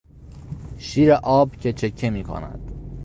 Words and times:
شیر 0.77 1.11
آب 1.13 1.55
که 1.55 1.73
چکه 1.73 2.09
میکند 2.09 2.71